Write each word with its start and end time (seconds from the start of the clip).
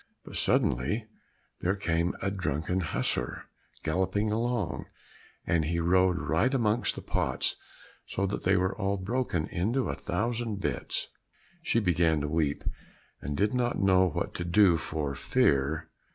But 0.25 0.35
suddenly 0.35 1.05
there 1.59 1.75
came 1.75 2.15
a 2.23 2.31
drunken 2.31 2.79
hussar 2.79 3.47
galloping 3.83 4.31
along, 4.31 4.87
and 5.45 5.63
he 5.63 5.79
rode 5.79 6.17
right 6.17 6.51
amongst 6.51 6.95
the 6.95 7.03
pots 7.03 7.55
so 8.07 8.25
that 8.25 8.41
they 8.41 8.57
were 8.57 8.75
all 8.75 8.97
broken 8.97 9.45
into 9.49 9.89
a 9.89 9.95
thousand 9.95 10.59
bits. 10.59 11.07
She 11.61 11.79
began 11.79 12.19
to 12.21 12.27
weep, 12.27 12.63
and 13.21 13.37
did 13.37 13.53
now 13.53 13.73
know 13.77 14.09
what 14.09 14.33
to 14.33 14.43
do 14.43 14.77
for 14.77 15.13
fear. 15.13 15.91